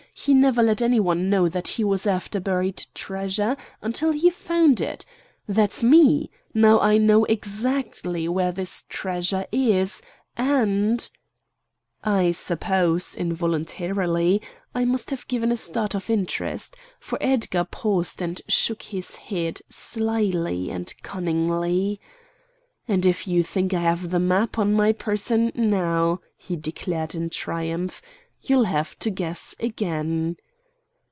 [0.13, 4.79] He never let any one know that he was after buried treasure, until he found
[4.79, 5.03] it.
[5.47, 6.29] That's me!
[6.53, 10.01] Now I know exactly where this treasure is,
[10.37, 11.09] and——"
[12.03, 14.43] I suppose, involuntarily,
[14.75, 19.61] I must have given a start of interest; for Edgar paused and shook his head,
[19.69, 21.99] slyly and cunningly.
[22.87, 27.29] "And if you think I have the map on my person now," he declared in
[27.31, 28.01] triumph,
[28.43, 30.35] "you'll have to guess again!"